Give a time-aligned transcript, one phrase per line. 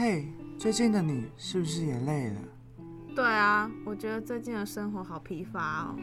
[0.00, 2.36] 嘿，最近的你是不是也累了？
[3.16, 5.96] 对啊，我觉得最近的生活好疲乏哦。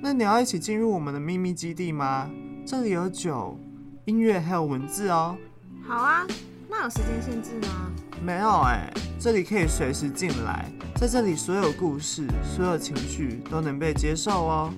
[0.00, 2.30] 那你要一起进入我们的秘密基地吗？
[2.64, 3.58] 这里有酒、
[4.04, 5.36] 音乐还有文字哦。
[5.82, 6.24] 好啊，
[6.68, 7.90] 那有时间限制吗？
[8.24, 14.72] 没有哎，这里可以随时进来，在这里所有故事、所有情绪都能被接受哦。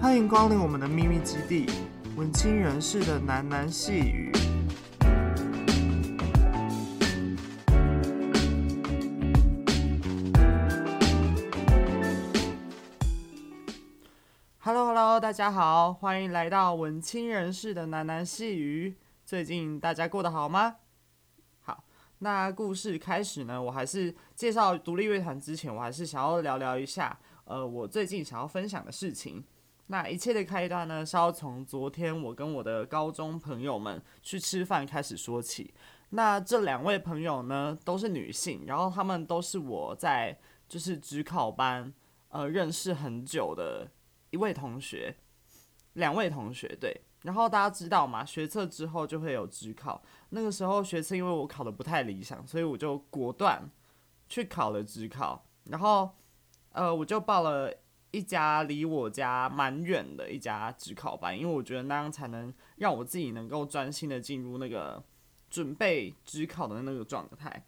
[0.00, 1.66] 欢迎光临我们的秘密基地，
[2.14, 4.30] 文青人士的喃喃细语。
[15.32, 18.94] 大家好，欢迎来到文青人士的喃喃细语。
[19.24, 20.76] 最近大家过得好吗？
[21.60, 21.84] 好，
[22.18, 29.42] 那故事开始呢，我还是介绍独立乐团之前，我还是想要聊聊一下，呃，我最近想要分享的事情。
[29.86, 35.72] 那一切的开端呢，是要从昨天我跟我的高中朋友们去吃饭开始说起。
[36.10, 41.90] 那这两位朋友呢，都是女性，然后她们都是我在就是职考班
[42.28, 43.90] 呃认识很久的。
[44.32, 45.14] 一位同学，
[45.94, 50.02] 两位同学，对，然后大家知道嘛，学测之后就会有指考。
[50.30, 53.70] 那个时候学测因为我考的不太理想，所以我就果断
[54.28, 55.44] 去考了职考。
[55.64, 56.10] 然后，
[56.72, 57.72] 呃，我就报了
[58.10, 65.02] 一家离我家蛮远的一家职考班，因为我觉得那样才能让我自己能够专心的进入那个
[65.48, 67.66] 准备职考的那个状态。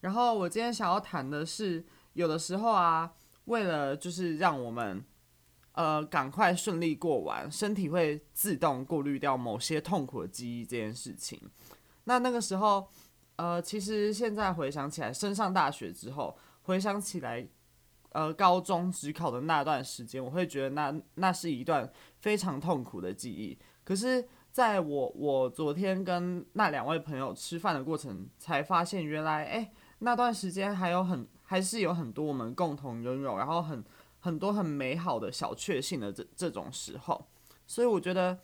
[0.00, 3.12] 然后我今天想要谈的是，有的时候啊，
[3.46, 5.04] 为了就是让我们
[5.80, 11.40] 呃，赶快顺利过完，身体会自动过滤掉某些痛苦的记忆这件事情。
[12.04, 12.86] 那那个时候，
[13.36, 17.48] 呃，其实现在回想起来，升上大学之后，回想起来，
[18.10, 23.58] 呃，高中只考的那段时间，我会觉得那那是一段非常痛苦的记忆。
[23.82, 33.82] 可是，在我我昨天跟那两位朋友吃饭的过程，才发现原来，哎，那段时间还有很还是有很多我们共同拥有，然后很。
[34.20, 37.26] 很多很美好的小确幸的这这种时候，
[37.66, 38.38] 所以我觉得，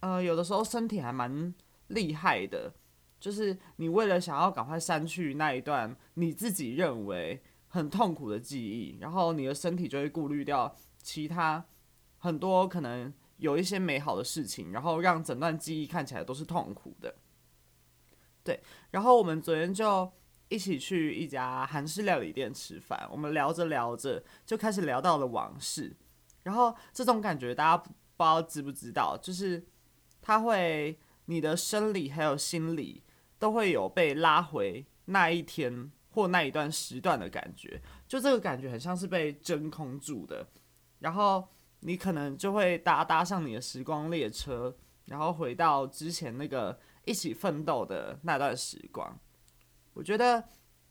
[0.00, 1.52] 呃，有的时候身体还蛮
[1.88, 2.72] 厉害的，
[3.20, 11.64] 就是你为了想要赶快删去那一段你自己认为很痛苦的记忆，然后你的身体就会过滤掉其他
[12.18, 17.14] 很多可能有一些美好的事情，然后让整段记忆看起来都是痛苦的。
[18.44, 18.60] 对，
[18.92, 20.12] 然后我们昨天就。
[20.48, 25.94] 一起去一家韩式料理店吃饭，我们聊着聊着就开始聊到了往事，
[26.42, 29.64] 然后这种感觉大家不知道知不知道，就是
[30.22, 33.02] 它会你的生理还有心理
[33.38, 40.48] 都会有被拉回那一天或那一段时段的感觉，就这个感觉很像是被真空住的，
[41.00, 41.46] 然后
[41.80, 49.18] 你可能就会搭搭上你的时光列车，然后回到之前那个一起奋斗的那段时光。
[49.98, 50.42] 我觉得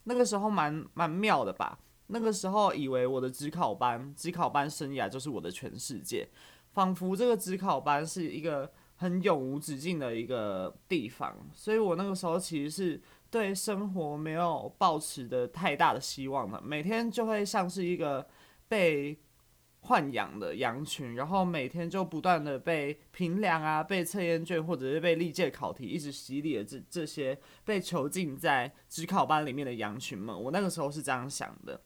[0.04, 1.80] 那个时候蛮蛮妙的吧。
[2.08, 6.28] 那个时候以为我的职考班，职考班生涯就是我的全世界，
[6.74, 11.36] 仿佛这个职考班是一个很永无止境的一个地方。
[11.54, 18.28] 所以我那个时候其实是对生活没有抱持的太大的希望的，每天就会像是一个
[18.68, 19.18] 被。
[19.84, 31.82] 豢养的羊群，然后每天就不断的被评量啊，被测验卷或者是被历届考题一直洗礼的这这些被囚禁在职考班里面的羊群们，我那个时候是这样想的。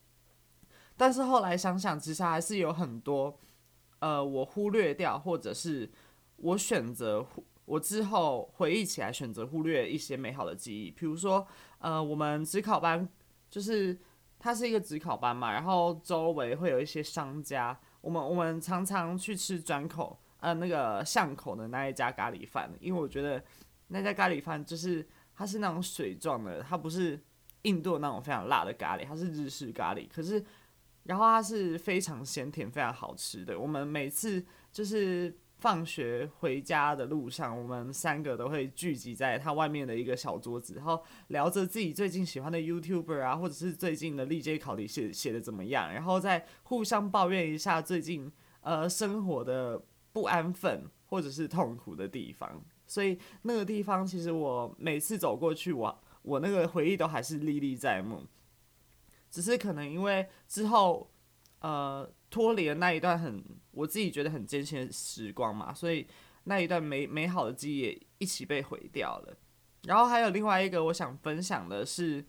[0.97, 3.39] 但是后来想想，其实还是有很多，
[3.99, 5.91] 呃，我忽略掉，或者是
[6.37, 7.25] 我选择，
[7.65, 11.47] 我之后回忆起来选择忽略一些美好的记忆，比如说，
[11.79, 13.07] 呃，我们职考班
[13.49, 13.97] 就是
[14.43, 17.79] 它是一个指考班嘛，然后周围会有一些商家。
[18.01, 23.43] 我们我们常常去吃转口，呃，那个巷口的那一家咖喱饭，因为我觉得
[23.89, 27.23] 那家咖喱饭就是它是那种水状的，它不是
[27.61, 30.43] 印度那种非常辣的咖喱，它是日式咖喱，可是
[31.03, 33.59] 然后它是非常鲜甜、非常好吃的。
[33.59, 35.37] 我们每次就是。
[35.61, 48.31] 放学回家的路上，我们三个都会聚集在他外面的一个小桌子，然后聊着自己最近喜欢的 YouTuber 啊，或者是最近的历届考题写写的怎么样，然后再互相抱怨一下最近
[48.61, 49.79] 呃生活的
[50.11, 52.59] 不安分或者是痛苦的地方。
[52.87, 58.23] 所以那个地方其实我每次走过去，我我那个回忆都还是历历在目。
[59.29, 61.10] 只是可能因为之后
[61.61, 62.13] 呃。
[62.31, 66.07] 脱离了那一段很我自己觉得很艰辛的时光嘛，所以
[66.45, 69.37] 那一段美美好的记忆也一起被毁掉了。
[69.83, 72.25] 然后还有另外一个我想分享的是，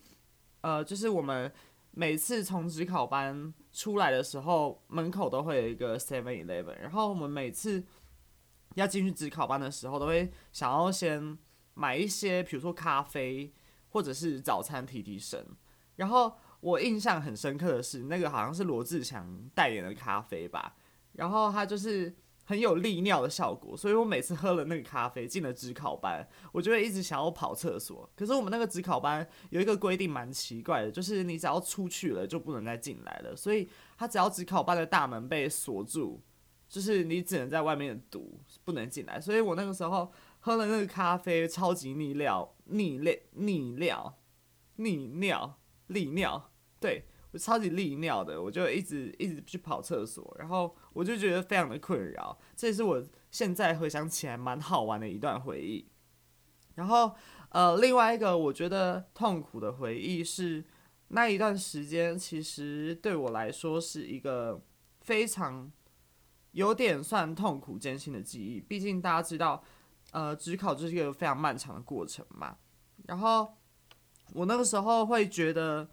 [0.59, 1.49] 呃，就是我们
[1.91, 7.81] 每次从职考班出来的时候，门口都会有一个 Seven Eleven，然后我们每次
[8.75, 11.37] 要进去职考班的时候，都会想要先
[11.75, 13.53] 买一些，比如说咖啡
[13.87, 15.47] 或者是早餐提提神。
[15.95, 20.75] 然后我印象很深刻的是，那个好像是罗志祥代言的咖啡吧，
[21.11, 22.15] 然后它就是。
[22.45, 28.11] 很有利尿的效果，所以我每次喝了那个咖啡，进了职考班，我就会一直想要跑厕所。
[28.17, 33.33] 可是我们那个职考班有一个规定蛮奇怪的，就是你只要出去了就不能再进来了。
[33.33, 36.21] 所以他只要职考班的大门被锁住，
[36.67, 39.21] 就是你只能在外面读，不能进来。
[39.21, 40.11] 所以我那个时候
[40.41, 44.19] 喝了那个咖啡，超级利尿、利尿、利尿、
[44.75, 45.57] 利尿、
[45.87, 46.51] 利尿，
[46.83, 47.05] 对。
[47.31, 52.37] 我超级利尿的，我就一直一直去跑厕所，然后我就觉得非常的困扰。
[52.55, 55.89] 这也是我现在回想起来蛮好玩的一段回忆。
[56.75, 57.15] 然后，
[57.49, 60.63] 呃，另外一个我觉得痛苦的回忆是
[61.07, 64.61] 那一段时间，其实对我来说是一个
[65.01, 65.71] 非常
[66.51, 68.61] 有点算痛苦艰辛的记忆。
[68.61, 69.63] 毕竟大家知道，
[70.11, 72.57] 呃，指考就是一个非常漫长的过程嘛。
[73.07, 73.57] 然后
[74.33, 75.89] 我那个时候会觉得。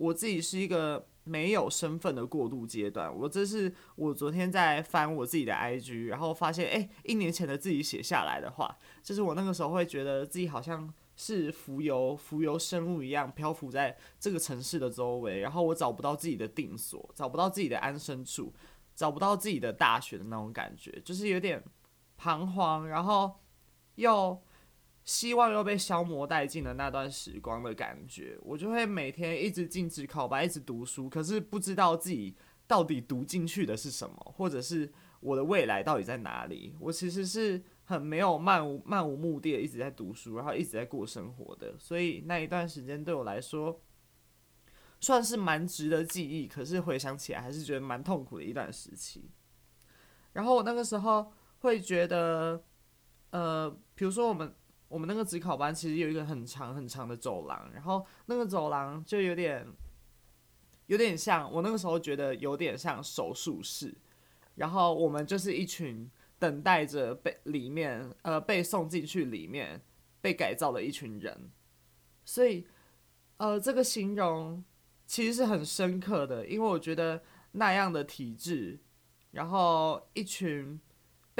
[0.00, 3.14] 我自己是一个没有身份的过渡阶段。
[3.14, 18.54] 我这是我昨天在翻我自己的 IG，然后发现，哎，一年前的自己写下来的话，就是我那个时候会觉得自己好像是浮游浮游生物一样，漂浮在这个城市的周围，然后我找不到自己的定所，找不到自己的安身处，
[18.96, 21.62] 找不到自己的大学的那种感觉，就是有点
[22.16, 23.38] 彷徨，然后
[23.96, 24.42] 又。
[25.10, 32.36] 希望又被消磨殆尽的那段时光的感觉，我就会每天一直进指考班，一直读书，可是不知道自己
[32.68, 36.76] 到底读进去的是什么，或者是我的未来到底在哪里。
[36.78, 43.82] 我其实是很没有漫无漫无目的的一直在读书，然后一直在过生活的，所以那一段时间对我来说
[45.00, 49.28] 算是蛮值得记忆，可是回想起来还是觉得蛮痛苦的一段时期。
[50.34, 52.62] 然后我那个时候会觉得，
[53.30, 54.54] 呃，比如说我们。
[54.90, 59.64] 我们那个指考班其实有一个很长很长的走廊，然后那个走廊就有点，
[60.86, 63.94] 有点像我那个时候觉得有点像手术室，
[64.56, 66.10] 然后我们就是一群
[66.40, 69.80] 等待着被里面呃被送进去里面
[70.20, 71.50] 被改造的一群人，
[72.24, 72.66] 所以
[73.36, 74.64] 呃这个形容
[75.06, 77.22] 其实是很深刻的，因为我觉得
[77.52, 78.80] 那样的体制，
[79.30, 80.80] 然后一群。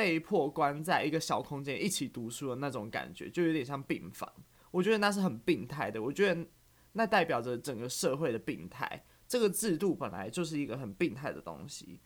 [0.01, 4.33] 被迫关在一个小空间一起读书的那种感觉，就有点像病房。
[4.71, 6.03] 我觉得那是很病态的。
[6.03, 6.49] 我觉得
[6.93, 9.05] 那代表着整个社会的病态。
[9.29, 12.01] 这个制度本来就是一个很病态的东西。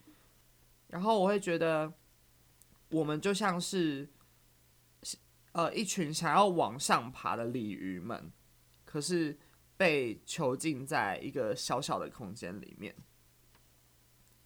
[0.89, 1.93] 然后我会觉得，
[2.91, 4.11] 我们就像是
[5.53, 8.33] 呃一群想要往上爬的鲤鱼们，
[8.85, 9.39] 可是
[9.77, 12.93] 被囚禁在一个小小的空间里面。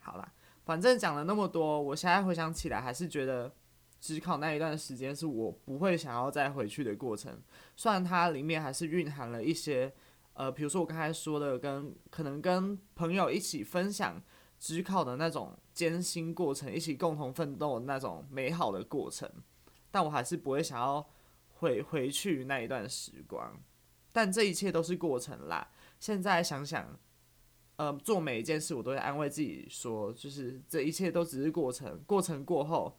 [0.00, 0.34] 好了。
[0.68, 3.50] 反正讲了那么多，我现在回想起来，还是觉得
[3.98, 7.40] 只考那一段时间是我不会想要再回去的过程。
[7.74, 9.90] 虽然它里面还是蕴含了一些，
[10.34, 14.22] 呃，比如说我刚才说的，跟可能跟朋友一起分享
[14.58, 19.26] 只考的那种艰辛过程，一起共同奋斗的那种美好的过程，
[19.90, 21.08] 但我还是不会想要
[21.54, 23.58] 回回去那一段时光。
[24.12, 25.70] 但这一切都是过程啦。
[25.98, 27.00] 现在想想。
[27.78, 32.98] 呃，做每一件事，我都会安慰自己说，就是这一切都只是过程，过程过后，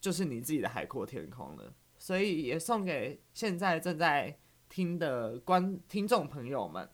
[0.00, 1.72] 就是你自己的海阔天空了。
[1.96, 4.36] 所以也送给现在正在
[4.68, 6.88] 听的观听众朋友们，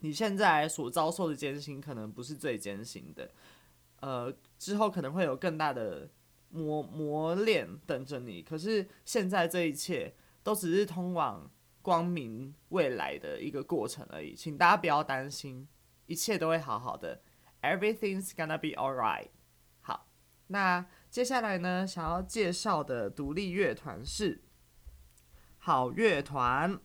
[0.00, 3.30] 你现在所遭受的艰辛，可能不是最艰辛的，
[4.00, 6.10] 呃，之后可能会有更大的
[6.50, 8.42] 磨磨练等着你。
[8.42, 11.50] 可是现在这一切，都只是通往
[11.80, 15.66] 光明未来的一个过程而已，请大家不要担心。
[16.06, 17.22] 一切都会好好的
[17.62, 19.28] ，Everything's gonna be alright。
[19.80, 20.08] 好，
[20.48, 24.42] 那接下来呢，想要介绍的独立乐团是
[25.58, 26.78] 好乐团。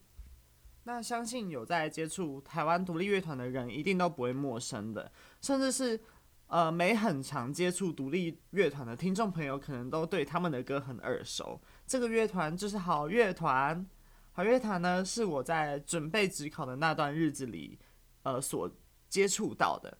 [0.84, 6.02] 那相信有在接触台湾独立乐团的人，一定都不会陌生的，甚至是
[6.48, 11.62] 呃没很常接触独立乐团的听众朋友，可能都对他们的歌很耳熟。
[11.86, 13.86] 这个乐团就是好乐团。
[14.32, 17.78] 好乐团呢，是我在准备指考的那段日子里，
[18.24, 18.68] 呃所。
[19.12, 19.98] 接触到的，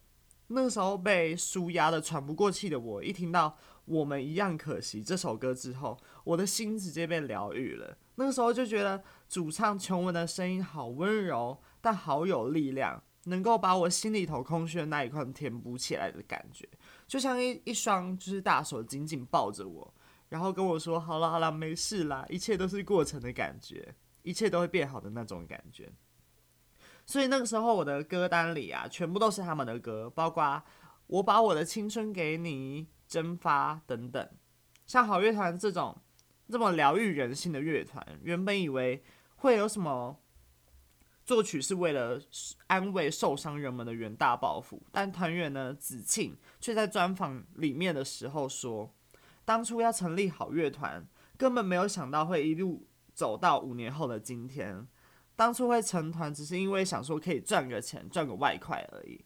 [0.48, 3.50] 那时候被书压的喘不过气的我，一听到
[3.84, 7.98] 《我们一样可惜》这首歌之后，我的心直接被疗愈了。
[8.16, 16.66] 那个时候就觉得主唱琼文的声音好温柔，但好有力量，能够把我心里头空虚的那一块填补起来的感觉，
[17.06, 19.94] 就像一一双就是大手紧紧抱着我，
[20.30, 25.92] 然后跟我说：“好了好了，没事啦，一切都是过程的感觉，一切都会变好的那种感觉。”
[27.06, 30.64] 所以那个时候，我的歌单里啊，全部都是他们的歌，包括
[31.08, 34.30] 我把我的青春给你、蒸发等等。
[34.86, 35.98] 像好乐团这种
[36.50, 39.04] 这么疗愈人心的乐团，原本以为
[39.38, 40.18] 会有什么
[41.26, 42.20] 作曲是为了
[42.68, 48.94] 安慰受伤人们的远大抱负，但团员呢子庆却在专访里面的时候说，
[49.44, 51.06] 当初要成立好乐团，
[51.38, 54.88] 根本没有想到会一路走到五年后的今天。
[55.42, 59.26] 当初会成团，只是因为想说可以赚个钱，赚个外快而已。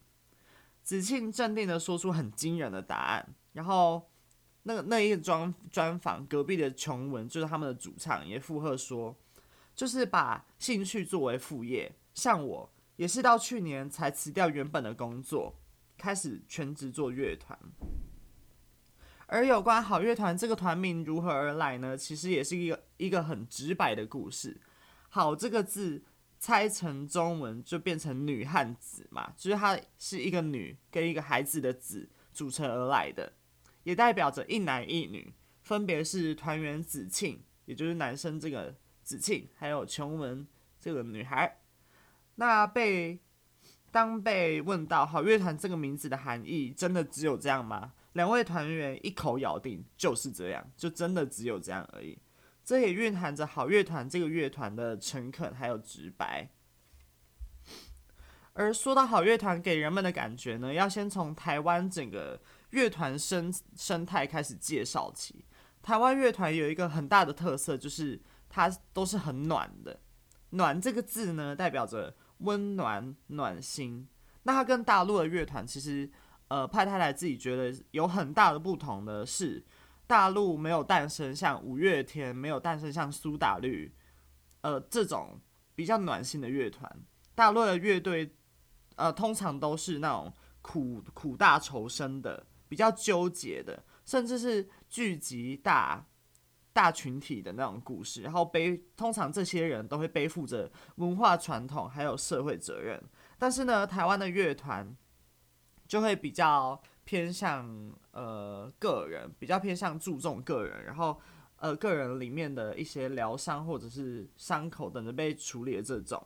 [0.81, 4.09] 子庆镇定地说出很惊人的答案，然后
[4.63, 9.13] 那个那一个专专访隔壁的琼文，就是他们的主唱，也附和说，
[9.75, 11.93] 就是把兴趣作为副业。
[12.13, 15.59] 像我也是到去年才辞掉原本的工作，
[15.97, 17.59] 开始全职做乐团。
[19.25, 21.97] 而有关好乐团这个团名如何而来呢？
[21.97, 24.61] 其实也是一个一个很直白的故事。
[25.15, 26.03] 好这个字。
[26.37, 33.33] 拆成中文就变成女汉子嘛，就是它是一个女跟一个孩子的子组成而来的，
[33.83, 40.45] 也代表着一男一女，分别是团员子庆，也就是男生这个子庆，还有琼文
[40.79, 41.61] 这个女孩。
[42.35, 43.19] 那被
[43.89, 47.93] 当被问到好乐团这个名字的含义，真的只有这样吗？
[48.13, 52.19] 两位团员一口咬定就是这样，就真的只有这样而已。
[52.65, 56.49] 这也蕴含着好乐团这个乐团的诚恳还有直白。
[58.53, 62.41] 而说到好乐团给人们的感觉呢，要先从台湾整个
[62.71, 65.45] 乐团生生态开始介绍起。
[65.83, 68.19] 台湾乐团有一个很大的特色，就是
[68.49, 69.99] 它都是很暖的。
[70.51, 74.07] 暖这个字呢，代表着温暖、暖心。
[74.43, 76.09] 那它跟大陆的乐团其实，
[76.47, 79.63] 呃，派太太自己觉得有很大的不同的是。
[80.07, 83.93] 大陆没有诞生像五月天，没有诞生像苏打绿，
[84.61, 85.39] 呃，这种
[85.73, 86.89] 比较暖心的乐团。
[87.33, 88.35] 大陆的乐队，
[88.95, 90.31] 呃，通常都是那种
[90.61, 96.05] 苦苦大仇深的，比较纠结的，甚至是聚集大
[96.71, 98.21] 大群体的那种故事。
[98.21, 103.03] 然后背，通常这些人都会背负着文化传统还有社会责任。
[103.37, 104.95] 但是呢，台湾的乐团
[105.87, 106.81] 就会比较。
[107.07, 111.19] 偏向呃个人，比较偏向注重个人，然后
[111.57, 116.25] 呃个人里面的一些疗伤或者是伤口等着被处理的这种。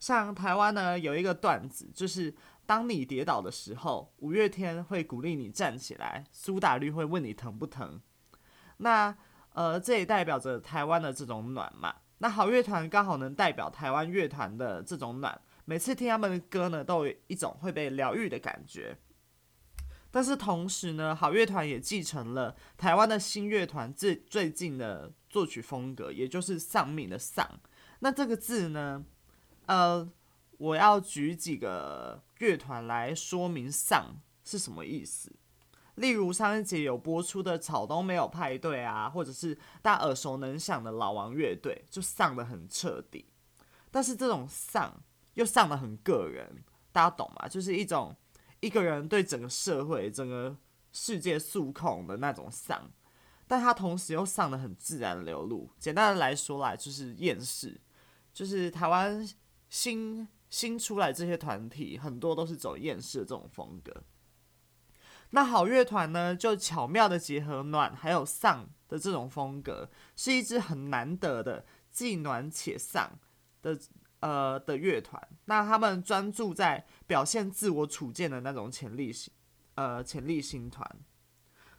[0.00, 8.00] 像台湾呢有一个段子，就是当你跌倒的时候，五月天会鼓励你站起来，苏打绿会问你疼不疼。
[8.78, 9.16] 那
[9.52, 11.94] 呃这也代表着台湾的这种暖嘛。
[12.18, 18.96] 那好乐团刚好能代表台湾乐团的这种暖，每次听他们的歌呢，都有一种会被疗愈的感觉。
[20.16, 27.46] 但是同时呢，好乐团也继承了台湾的新乐团最最近的作曲风格，也就是丧命的丧。
[27.98, 29.04] 那这个字呢，
[29.66, 30.10] 呃，
[30.56, 35.30] 我要举几个乐团来说明丧是什么意思。
[35.96, 43.26] 例如上一节有播出的草东没有派对啊，或者是大家耳熟能详的老王乐队，就丧得很彻底。
[43.90, 44.98] 但是这种丧
[45.34, 47.46] 又丧得很个人，大家懂吗？
[47.46, 48.16] 就是一种。
[48.60, 50.56] 一个人对整个社会、整个
[50.92, 52.90] 世界诉控的那种丧，
[53.46, 55.70] 但他同时又丧得很自然流露。
[55.78, 57.80] 简单的来说来，就是厌世。
[58.32, 59.28] 就是台湾
[59.68, 64.02] 新新出来这些团体，很多都是走厌世的这种风格。
[65.30, 73.18] 那好乐团呢，就巧妙的结合暖还有丧的这种风格，是一支很难得的既暖且丧
[73.62, 73.78] 的。
[74.20, 79.32] 呃的乐团，那他们专注在表现自我处境的那种潜力型，
[79.74, 80.88] 呃潜力型团。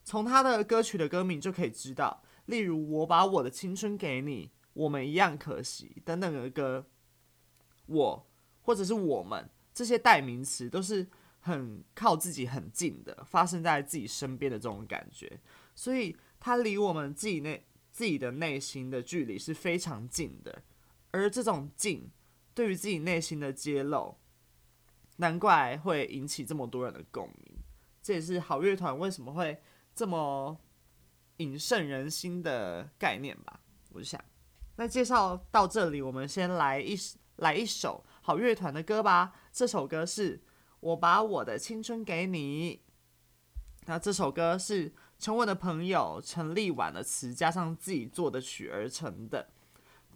[0.03, 6.86] 从他的歌曲的歌名就可以知道，例如我把我的青春给你，我们一样可惜等等的歌，
[7.88, 8.27] 我
[8.62, 11.08] 或者是我们这些代名词都是
[11.39, 15.41] 很靠自己很近的，发生在自己身边的这种感觉，
[15.75, 20.63] 所以他离我们自己内自己的内心的距离是非常近的，
[21.12, 22.10] 而这种近。
[22.58, 24.18] 对于自己内心的揭露，
[25.18, 27.60] 难怪会引起这么多人的共鸣。
[28.02, 29.62] 这也是好乐团为什么会
[29.94, 30.60] 这么
[31.38, 33.60] 引胜人心的概念吧。
[33.92, 34.20] 我就想，
[34.76, 36.98] 那介绍到这里，我们先来一
[37.36, 39.36] 来一首好乐团的歌吧。
[39.54, 40.42] 这首歌是
[40.80, 42.82] 我把我的青春给你。
[43.86, 49.48] 那这首歌是陈文的朋友陈立婉的词加上自己做的曲而成的。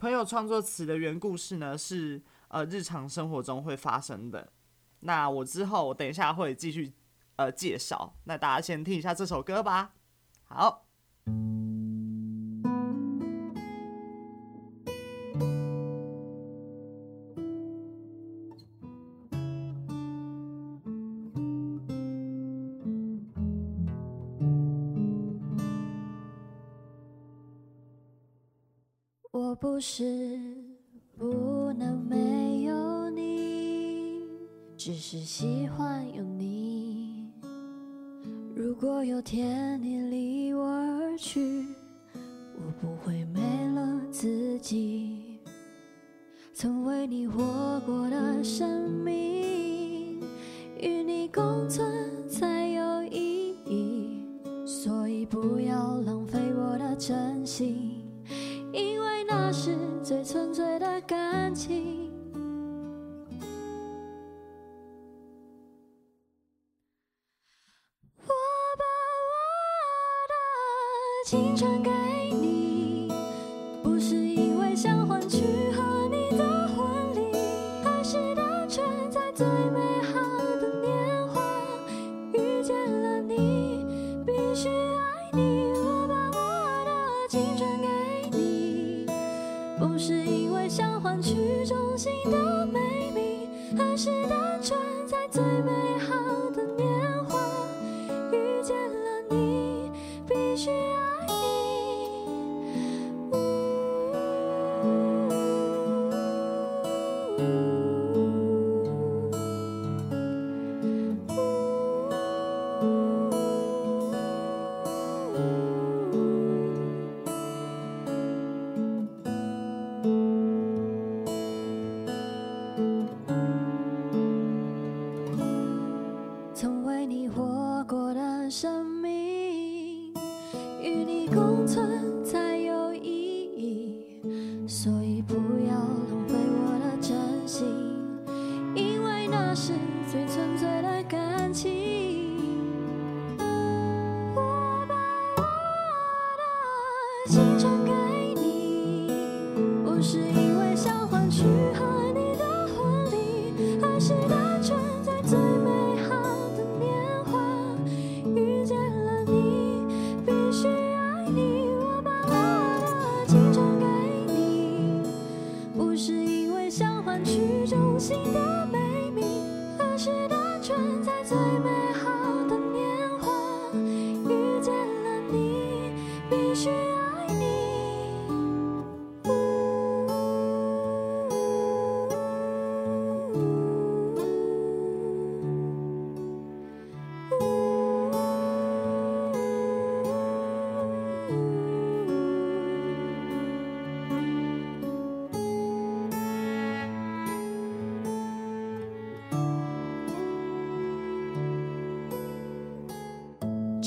[0.02, 4.52] 朋友创作词的原故事呢，是呃日常生活中会发生的。
[5.02, 6.92] 那我之后我等一下会继续
[7.36, 8.16] 呃介绍。
[8.24, 9.94] 那大家先听一下这首歌吧。
[10.46, 10.88] 好。
[29.82, 30.38] 不是
[31.18, 34.22] 不能没有你，
[34.78, 37.28] 只是喜欢有你。
[38.56, 41.51] 如果有天你离我而去。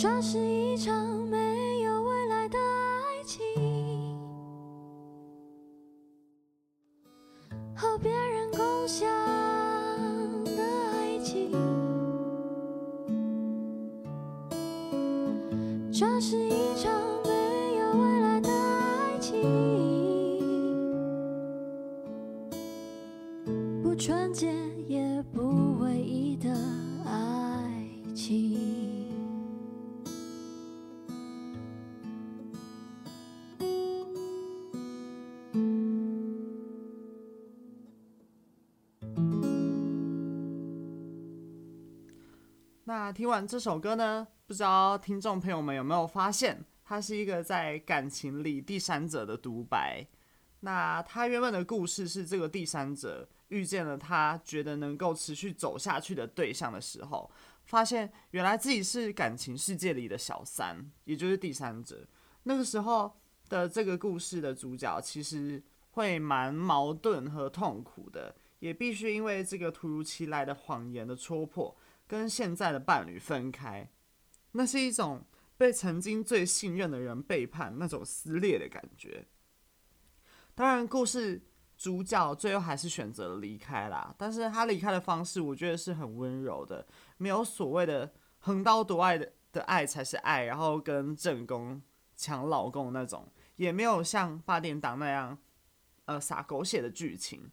[0.05, 0.95] 这是一场
[1.31, 1.54] 美
[43.15, 50.05] 听完这首歌呢，不知道听众朋友们有没有发现，它是一个在感情里第三者的独白。
[50.61, 57.31] 那他原本的故事是这个第三者遇见了他觉得能够持续走下去的对象的时候，
[57.67, 62.05] 发现原来自己是感情世界里的小三，也就是第三者。
[62.43, 63.13] 那个时候
[63.49, 71.77] 的这个故事的主角其实会蛮矛盾和痛苦的，也必须因为这个突如其来的谎言的戳破。
[72.07, 73.91] 跟现在的伴侣分开，
[74.53, 75.25] 那是一种
[75.57, 79.27] 被曾经最信任的人背叛，那种撕裂的感觉。
[80.55, 81.43] 当然，故事
[81.77, 86.87] 主角最后还是选择了离开啦，但是他离开的方式，我觉得是很温柔的，
[87.17, 91.81] 没有所谓的横刀夺爱的的爱才是爱，然后跟正宫
[92.15, 95.39] 抢老公那种，也没有像八点档那样，
[96.05, 97.51] 呃，洒狗血的剧情，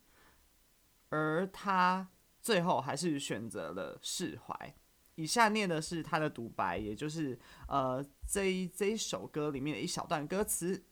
[1.10, 2.10] 而他。
[2.42, 4.76] 最后还是选择了释怀。
[5.16, 10.84] 以下念的是他的独白，也就是呃这一这一首歌里面的一小段歌词：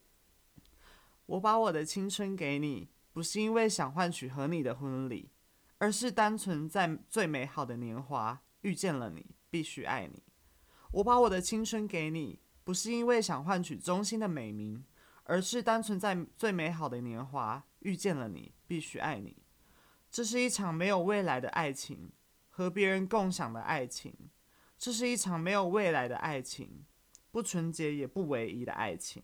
[1.26, 5.32] 我把我的青春给你，不是因为想换取和你的婚礼，
[5.78, 10.22] 而是单纯在最美好的年华遇见了你，必须爱你。
[10.92, 14.84] 我把我的青春给你，不是因为想换取衷心的美名，
[15.24, 19.38] 而是单纯在最美好的年华遇见了你，必须爱你。
[20.12, 22.12] 这是一场没有未来的爱情，
[22.50, 24.14] 和别人共享的爱情，
[24.78, 26.86] 这是一场没有未来的爱情，
[27.32, 29.24] 不纯洁也不唯一的爱情。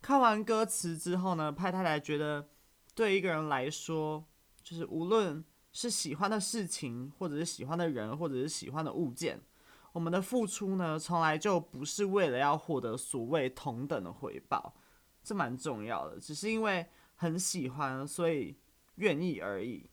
[0.00, 2.48] 看完歌词之后呢，派太太觉得，
[2.94, 4.24] 对一个人来说，
[4.62, 9.40] 就是无论是喜欢的事情，或者是喜欢的人，或者是喜欢的物件，
[9.92, 14.74] 我们的付出呢，从来就不是为了要获得所谓同等的回报，
[15.22, 18.56] 这蛮重要的，只是因为很喜欢，所以
[18.96, 19.88] 愿意而已。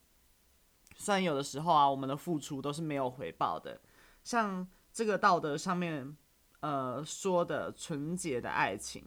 [0.96, 3.80] 虽然有的时候啊，我们的付出都是没有回报的，
[4.22, 6.16] 像这个道德上面，
[6.60, 9.04] 呃，说的纯洁的爱情。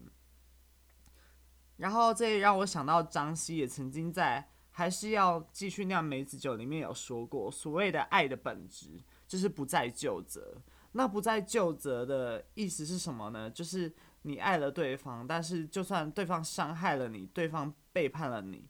[1.78, 10.62] 然后这也让我想到张希也曾经在《还是要继续酿梅子酒》里面有说过，所谓的爱的本质就是不再究责。
[10.94, 13.50] 那不再究责的意思是什么呢？
[13.50, 18.68] 就是你爱了对方，但是就算对方伤害了你，对方背叛了你，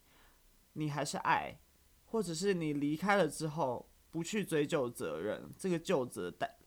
[0.74, 1.58] 你还是爱，
[2.06, 6.58] 或者是你离开了之后不去追究责任，这个旧责代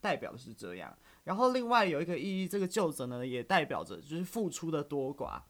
[0.00, 0.96] 代表的是这样。
[1.24, 5.40] 然后另外有一个意义，这个旧责呢也代表着就是付出的多寡。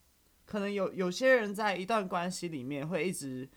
[0.44, 3.48] 可能有有些人在一段关系里面会一直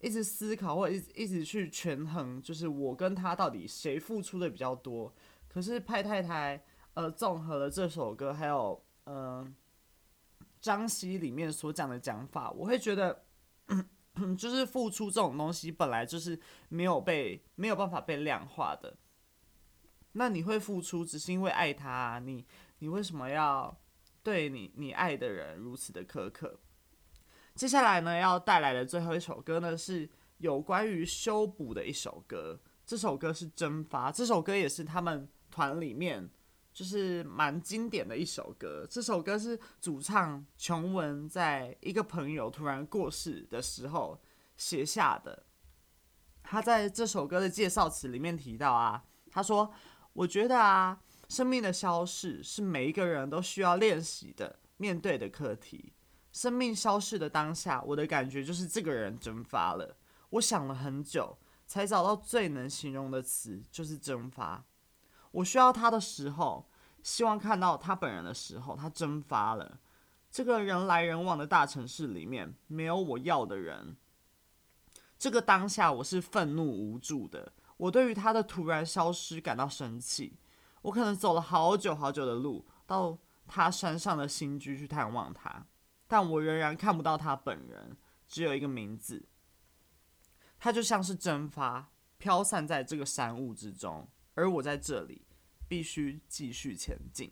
[0.00, 5.12] 一直思考，或者一直一直去权衡，就是我跟他到底谁付出的比较多。
[5.48, 9.44] 可是派太太呃综合了这首歌，还有呃
[10.60, 13.24] 张希里面所讲的讲法，我会觉得，
[14.36, 18.96] 就是付出这种东西本来就是没有被没有办法被量化的。
[20.12, 22.46] 那你会付出，只是因为爱他，你
[22.78, 23.76] 你为什么要？
[24.22, 26.58] 对你，你爱的人如此的苛刻。
[27.54, 32.58] 接下来呢，要带来的最后一首歌呢，是有关于修补的一首歌。
[32.86, 36.30] 这首歌是《蒸发》，这首歌也是他们团里面
[36.74, 38.86] 就是蛮经典的一首歌。
[38.90, 44.20] 这首歌是主唱琼文在一个朋友突然过世的时候
[44.58, 45.46] 写下的。
[46.42, 49.72] 他在这首歌的介绍词里面提到啊，他说
[50.12, 55.94] ：“我觉得啊。”生命的消逝是每一个人都需要练习的、面对的课题。
[56.30, 59.96] 生命消逝的当下，我的感觉就是这个人蒸发了。
[60.28, 64.62] 我想了很久，才找到最能形容的词，就是蒸发。
[65.34, 66.68] 我需要他的时候，
[67.02, 69.80] 希望看到他本人的时候，他蒸发了。
[70.30, 73.96] 这个人来人往的大城市里面，没有我要的人。
[75.18, 77.52] 这个当下，我是愤怒无助的。
[77.76, 80.38] 我对于他的突然消失感到生气。
[80.82, 83.18] 我可能走了好久好久的路，到
[83.48, 85.66] 他山上的新居去探望他，
[86.06, 87.96] 但我仍然看不到他本人，
[88.28, 89.26] 只有一个名字。
[90.58, 95.23] 他就像是蒸发，飘散在这个山雾之中，而我在这里，
[95.68, 97.30] 必须继续前进。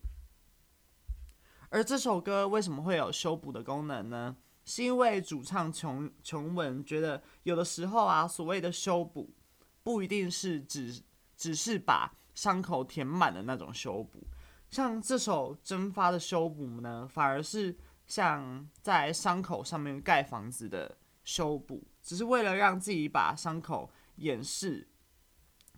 [1.69, 4.37] 而这首歌为什么会有修补的功能呢？
[4.65, 9.35] 是因为主唱琼琼文觉得，有的时候啊，所谓的修补，
[9.83, 11.03] 不一定是只
[11.37, 12.15] 只是把。
[12.35, 14.27] 伤口填满的那种修补，
[14.71, 24.89] 像这首蒸发的修补呢，反而是像在伤口上面盖房子的修补，只是为了让自己把伤口掩饰，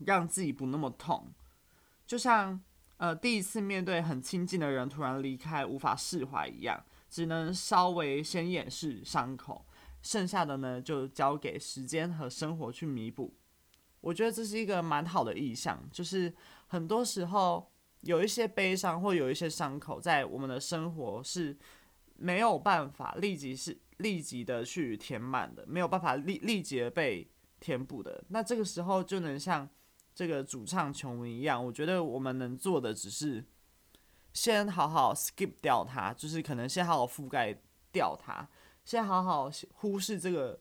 [0.06, 1.34] 让自己不那么痛。
[2.06, 2.60] 就像
[2.96, 9.64] 呃第一次面对很亲近的人突然离开，无法释怀一样，只能稍微先掩饰伤口，
[10.02, 13.34] 剩下的呢就交给时间和生活去弥补。
[14.00, 16.32] 我觉得这是一个蛮好的意象，就是
[16.66, 21.56] 很多时候有一些悲伤或有一些伤口，在我们的生活是
[22.16, 27.26] 没有办法立即是立即的去填满的，没有办法立立即被
[27.60, 28.22] 填补的。
[28.28, 29.66] 那这个时候就能像
[30.14, 33.44] 这个主唱琼文一样，我觉得我们能做的只是
[34.32, 37.58] 先好好 skip 掉它，就是可能先好好覆盖
[37.92, 38.48] 掉它，
[38.84, 40.60] 先好好忽视这个。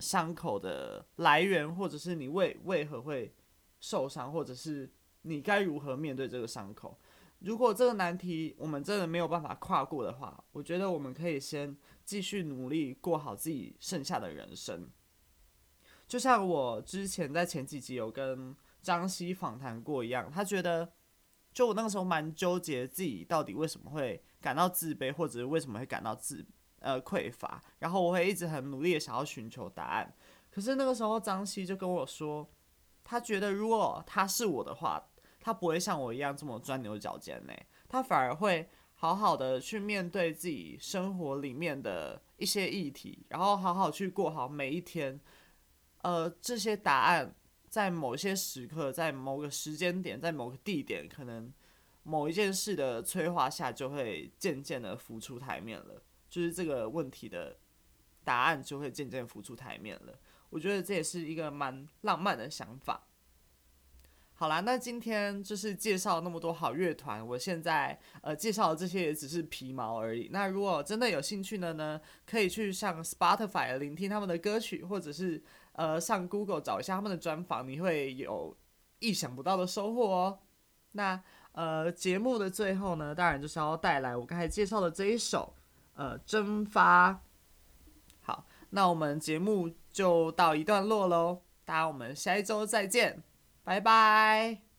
[0.00, 3.34] 伤口的来源，或者是你为为何会
[3.82, 6.98] 受伤，或者是你该如何面对这个伤口。
[7.40, 14.88] 如果这个难题我们真的没有办法跨过的话，我觉得我们可以先继续努力过好自己剩下的人生。
[16.08, 20.92] 就像我之前在前几集有跟张希访谈过一样，他觉得
[21.52, 26.46] 就我那个时候蛮纠结自己到底为什么会感到自卑，或者是为什么会感到自。
[26.82, 30.14] 呃，匮乏，然后我会一直很努力的想要寻求答案，
[30.50, 32.48] 可是那个时候张希就跟我说，
[33.04, 34.98] 他觉得如果他是我的话，
[35.42, 37.52] 他不会像我一样这么钻牛角尖呢，
[37.86, 45.20] 他反而会好好的去面对自己生活里面的一些议题，然后好好去过好每一天。
[46.00, 47.34] 呃，这些答案
[47.70, 51.50] 在某些时刻，在某个时间点，在某个地点，可能
[52.02, 56.02] 某一件事的催化下，就会渐渐的浮出台面了。
[56.28, 57.56] 就是这个问题的
[58.24, 60.18] 答案就会渐渐浮出台面了。
[60.50, 63.06] 我觉得这也是一个蛮浪漫的想法。
[64.40, 70.30] 好啦，那今天就是介绍那么多好乐团，我现在呃介绍的这些也只是皮毛而已。
[70.32, 78.56] 那如果真的有兴趣的呢，可以去上 Spotify 聆听他们的歌曲，或者是呃上 Google 找一下他们的专访，你会有
[79.00, 80.38] 意想不到的收获哦。
[80.92, 81.22] 那
[81.52, 85.54] 呃节目的最后呢，当然就是要带来我刚才介绍的这一首
[85.92, 87.20] 呃蒸发。
[88.22, 93.22] 好，那我们节目就到一段落喽，大家我们下一周再见。
[93.64, 94.69] 拜拜。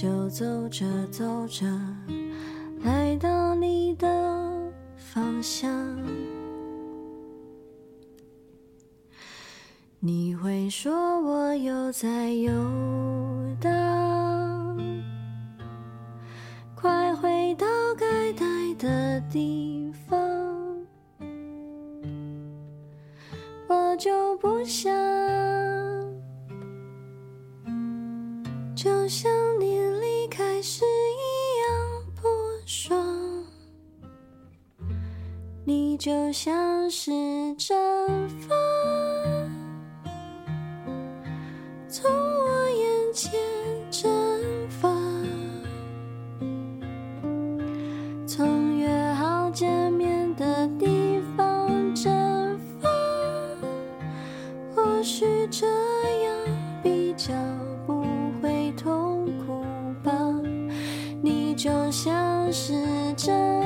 [0.00, 1.66] 就走着走着，
[2.82, 5.70] 来到你的方向。
[9.98, 12.50] 你会说我又在游
[13.60, 14.74] 荡，
[16.74, 17.66] 快回到
[17.98, 18.46] 该待
[18.78, 20.18] 的地方。
[23.68, 24.90] 我就不想，
[28.74, 29.30] 就像
[36.00, 37.10] 就像是
[37.56, 37.76] 阵
[38.38, 38.48] 风，
[41.90, 43.30] 从我眼前
[43.90, 44.10] 蒸
[44.80, 44.88] 发，
[48.26, 52.88] 从约好见面的地方蒸发。
[54.74, 56.34] 或许这样
[56.82, 57.34] 比较
[57.86, 58.02] 不
[58.40, 59.62] 会痛苦
[60.02, 60.10] 吧，
[61.22, 62.72] 你就像是
[63.18, 63.59] 阵。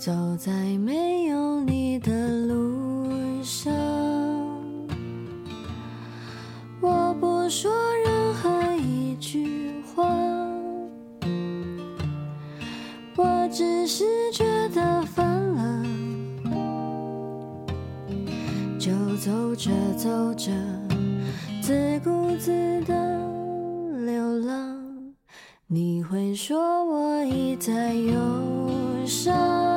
[0.00, 3.70] 走在没有你的路上，
[6.80, 7.70] 我不说
[8.02, 10.02] 任何一句话，
[13.14, 15.84] 我只是觉得烦了，
[18.78, 20.50] 就走着走着，
[21.60, 22.94] 自顾自的
[24.06, 24.80] 流浪。
[25.66, 28.16] 你会说我一再忧
[29.04, 29.69] 伤。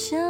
[0.00, 0.29] 想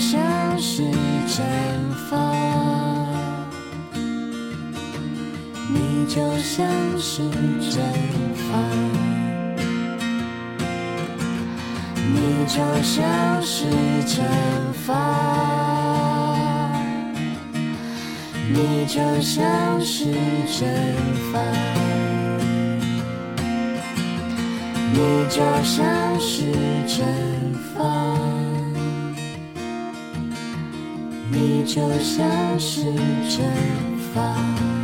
[0.00, 0.18] 像
[0.58, 0.82] 是
[1.28, 1.44] 蒸
[2.08, 2.16] 发，
[5.68, 6.66] 你就像
[6.98, 7.22] 是
[7.70, 7.84] 蒸
[8.34, 8.58] 发，
[11.96, 13.66] 你就像是
[14.06, 14.24] 蒸
[14.72, 14.88] 发，
[18.48, 20.04] 你就像是
[20.58, 20.66] 蒸
[21.30, 21.38] 发，
[24.94, 26.50] 你就像是
[26.88, 27.04] 蒸
[31.64, 32.82] 就像是
[33.28, 33.44] 蒸
[34.14, 34.79] 发。